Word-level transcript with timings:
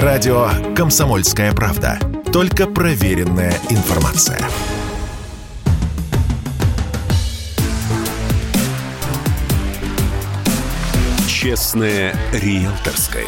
Радио 0.00 0.48
«Комсомольская 0.74 1.52
правда». 1.52 1.98
Только 2.32 2.66
проверенная 2.66 3.52
информация. 3.68 4.38
Честное 11.28 12.14
риэлторское. 12.32 13.26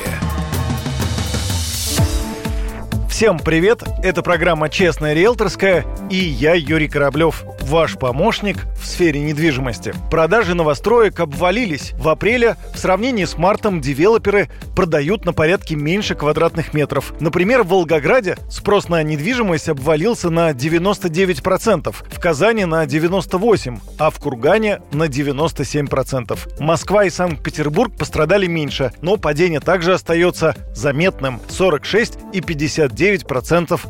Всем 3.15 3.39
привет! 3.39 3.85
Это 4.03 4.25
программа 4.25 4.69
«Честная 4.69 5.15
риэлторская» 5.15 5.87
и 6.11 6.17
я, 6.17 6.55
Юрий 6.55 6.89
Кораблев 6.89 7.45
ваш 7.63 7.97
помощник 7.97 8.59
в 8.79 8.87
сфере 8.87 9.21
недвижимости. 9.21 9.95
Продажи 10.11 10.55
новостроек 10.55 11.21
обвалились. 11.21 11.93
В 11.97 12.09
апреле 12.09 12.57
в 12.75 12.79
сравнении 12.79 13.25
с 13.25 13.39
мартом 13.39 13.81
девелоперы 13.81 14.51
продают 14.77 15.25
на 15.25 15.33
порядке 15.33 15.77
меньше 15.77 16.15
квадратных 16.15 16.75
метров. 16.75 17.15
Например, 17.21 17.63
в 17.63 17.69
Волгограде 17.69 18.37
спрос 18.51 18.89
на 18.89 19.03
недвижимость 19.03 19.69
обвалился 19.69 20.29
на 20.29 20.51
99%, 20.51 21.95
в 22.11 22.21
Казани 22.21 22.65
на 22.65 22.85
98%, 22.85 23.79
а 23.99 24.11
в 24.11 24.19
Кургане 24.19 24.83
на 24.93 25.05
97%. 25.05 26.39
Москва 26.61 27.05
и 27.05 27.11
Санкт-Петербург 27.11 27.97
пострадали 27.97 28.47
меньше, 28.47 28.93
но 29.01 29.17
падение 29.17 29.61
также 29.61 29.95
остается 29.95 30.55
заметным– 30.75 31.41
46 31.49 32.19
и 32.33 32.41
59% 32.41 33.04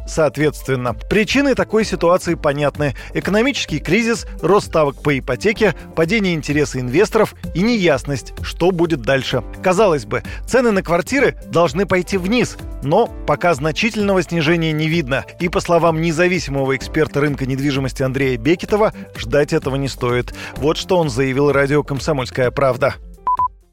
соответственно. 0.06 0.94
Причины 0.94 1.54
такой 1.54 1.84
ситуации 1.84 2.34
понятны. 2.34 2.94
Экономический 3.12 3.78
кризис, 3.78 4.26
рост 4.42 4.66
ставок 4.66 5.02
по 5.02 5.16
ипотеке, 5.18 5.74
падение 5.94 6.34
интереса 6.34 6.80
инвесторов 6.80 7.34
и 7.54 7.62
неясность, 7.62 8.32
что 8.42 8.70
будет 8.70 9.02
дальше. 9.02 9.42
Казалось 9.62 10.04
бы, 10.04 10.22
цены 10.46 10.70
на 10.72 10.82
квартиры 10.82 11.36
должны 11.46 11.86
пойти 11.86 12.16
вниз, 12.16 12.56
но 12.82 13.08
пока 13.26 13.54
значительного 13.54 14.22
снижения 14.22 14.72
не 14.72 14.88
видно. 14.88 15.24
И 15.38 15.48
по 15.48 15.60
словам 15.60 16.00
независимого 16.00 16.76
эксперта 16.76 17.20
рынка 17.20 17.46
недвижимости 17.46 18.02
Андрея 18.02 18.36
Бекетова, 18.36 18.92
ждать 19.16 19.52
этого 19.52 19.76
не 19.76 19.88
стоит. 19.88 20.34
Вот 20.56 20.76
что 20.76 20.98
он 20.98 21.08
заявил 21.08 21.52
радио 21.52 21.82
«Комсомольская 21.82 22.50
правда». 22.50 22.94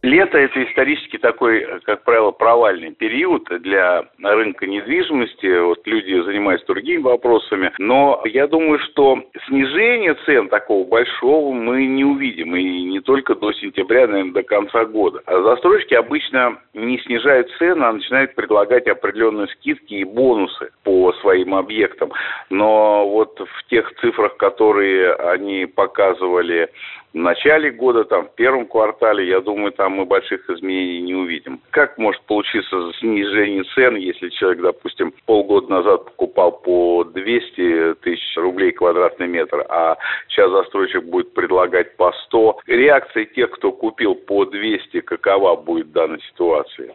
Лето– 0.03 0.37
это 0.39 0.63
исторически 0.63 1.17
такой, 1.17 1.63
как 1.85 2.03
правило, 2.03 2.31
провальный 2.31 2.91
период 2.91 3.47
для 3.61 4.05
рынка 4.19 4.65
недвижимости. 4.65 5.59
Вот 5.59 5.85
люди 5.85 6.19
занимаются 6.23 6.65
другими 6.65 7.03
вопросами. 7.03 7.71
Но 7.77 8.19
я 8.25 8.47
думаю, 8.47 8.79
что 8.79 9.23
снижение 9.45 10.15
цен 10.25 10.49
такого 10.49 10.87
большого 10.87 11.53
мы 11.53 11.85
не 11.85 12.03
увидим. 12.03 12.55
И 12.55 12.63
не 12.83 12.99
только 12.99 13.35
до 13.35 13.53
сентября, 13.53 14.07
наверное, 14.07 14.33
до 14.33 14.41
конца 14.41 14.85
года. 14.85 15.21
А 15.27 15.39
застройщики 15.43 15.93
обычно 15.93 16.57
не 16.73 16.97
снижают 17.01 17.51
цены, 17.59 17.83
а 17.83 17.93
начинают 17.93 18.33
предлагать 18.33 18.87
определенные 18.87 19.49
скидки 19.49 19.93
и 19.93 20.03
бонусы 20.03 20.71
по 20.83 21.13
своим 21.21 21.53
объектам. 21.53 22.11
Но 22.49 23.07
вот 23.07 23.39
в 23.39 23.69
тех 23.69 23.93
цифрах, 24.01 24.35
которые 24.37 25.13
они 25.13 25.67
показывали 25.67 26.69
в 27.13 27.17
начале 27.17 27.71
года, 27.71 28.05
там, 28.05 28.27
в 28.27 28.35
первом 28.35 28.65
квартале, 28.65 29.27
я 29.27 29.41
думаю, 29.41 29.71
там 29.73 29.93
мы 29.93 30.05
больших 30.05 30.49
изменений 30.49 31.01
не 31.01 31.13
увидим. 31.13 31.59
Как 31.71 31.97
может 31.97 32.21
получиться 32.23 32.91
снижение 32.99 33.63
цен, 33.75 33.95
если 33.95 34.29
человек, 34.29 34.61
допустим, 34.61 35.13
полгода 35.25 35.69
назад 35.69 36.05
покупал 36.05 36.51
по 36.53 37.03
200 37.03 37.95
тысяч 37.95 38.37
рублей 38.37 38.71
квадратный 38.71 39.27
метр, 39.27 39.65
а 39.69 39.97
сейчас 40.29 40.51
застройщик 40.51 41.03
будет 41.03 41.33
предлагать 41.33 41.97
по 41.97 42.13
100? 42.27 42.61
Реакция 42.67 43.25
тех, 43.25 43.51
кто 43.51 43.71
купил 43.71 44.15
по 44.15 44.45
200, 44.45 45.01
какова 45.01 45.55
будет 45.55 45.87
в 45.87 45.91
данной 45.91 46.21
ситуации? 46.21 46.93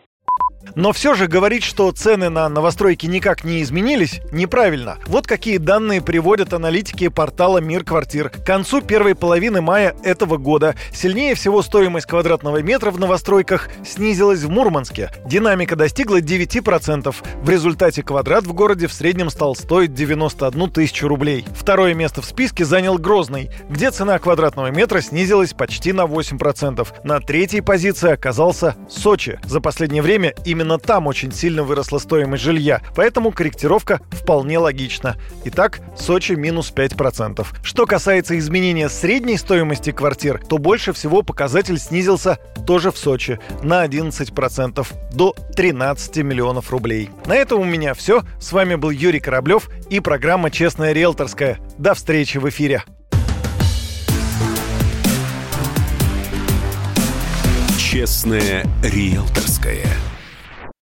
Но 0.74 0.92
все 0.92 1.14
же 1.14 1.26
говорить, 1.26 1.62
что 1.62 1.90
цены 1.92 2.28
на 2.28 2.48
новостройки 2.48 3.06
никак 3.06 3.44
не 3.44 3.62
изменились, 3.62 4.20
неправильно. 4.32 4.98
Вот 5.06 5.26
какие 5.26 5.58
данные 5.58 6.02
приводят 6.02 6.52
аналитики 6.52 7.08
портала 7.08 7.58
«Мир 7.58 7.84
квартир». 7.84 8.28
К 8.28 8.44
концу 8.44 8.82
первой 8.82 9.14
половины 9.14 9.60
мая 9.60 9.94
этого 10.02 10.36
года 10.36 10.74
сильнее 10.92 11.34
всего 11.34 11.62
стоимость 11.62 12.06
квадратного 12.06 12.62
метра 12.62 12.90
в 12.90 12.98
новостройках 12.98 13.70
снизилась 13.86 14.42
в 14.42 14.50
Мурманске. 14.50 15.10
Динамика 15.24 15.76
достигла 15.76 16.20
9%. 16.20 17.14
В 17.42 17.50
результате 17.50 18.02
квадрат 18.02 18.44
в 18.44 18.52
городе 18.52 18.86
в 18.86 18.92
среднем 18.92 19.30
стал 19.30 19.54
стоить 19.54 19.94
91 19.94 20.70
тысячу 20.70 21.08
рублей. 21.08 21.46
Второе 21.54 21.94
место 21.94 22.22
в 22.22 22.26
списке 22.26 22.64
занял 22.64 22.98
Грозный, 22.98 23.50
где 23.68 23.90
цена 23.90 24.18
квадратного 24.18 24.70
метра 24.70 25.00
снизилась 25.00 25.52
почти 25.52 25.92
на 25.92 26.02
8%. 26.02 26.86
На 27.04 27.20
третьей 27.20 27.60
позиции 27.60 28.10
оказался 28.10 28.76
Сочи. 28.90 29.38
За 29.44 29.60
последнее 29.60 30.02
время 30.02 30.25
и 30.30 30.56
именно 30.56 30.78
там 30.78 31.06
очень 31.06 31.32
сильно 31.32 31.62
выросла 31.62 31.98
стоимость 31.98 32.42
жилья, 32.42 32.80
поэтому 32.94 33.30
корректировка 33.30 34.00
вполне 34.10 34.58
логична. 34.58 35.16
Итак, 35.44 35.80
Сочи 35.96 36.32
минус 36.32 36.72
5%. 36.74 37.46
Что 37.62 37.86
касается 37.86 38.38
изменения 38.38 38.88
средней 38.88 39.36
стоимости 39.36 39.92
квартир, 39.92 40.40
то 40.48 40.58
больше 40.58 40.92
всего 40.92 41.22
показатель 41.22 41.78
снизился 41.78 42.38
тоже 42.66 42.90
в 42.90 42.98
Сочи 42.98 43.38
на 43.62 43.84
11% 43.84 44.86
до 45.12 45.34
13 45.56 46.16
миллионов 46.18 46.70
рублей. 46.70 47.10
На 47.26 47.36
этом 47.36 47.60
у 47.60 47.64
меня 47.64 47.94
все. 47.94 48.22
С 48.40 48.52
вами 48.52 48.74
был 48.76 48.90
Юрий 48.90 49.20
Кораблев 49.20 49.68
и 49.90 50.00
программа 50.00 50.50
«Честная 50.50 50.92
риэлторская». 50.92 51.58
До 51.78 51.94
встречи 51.94 52.38
в 52.38 52.48
эфире. 52.48 52.84
Честная 57.78 58.66
риэлторская. 58.82 59.86